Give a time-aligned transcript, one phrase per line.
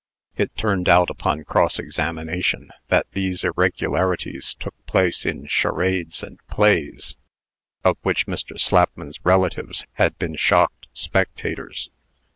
[0.35, 7.17] It turned out, upon cross examination, that these irregularities took place in charades and plays,
[7.83, 8.59] of which Mr.
[8.59, 11.91] Slapman's relatives had been shocked spectators.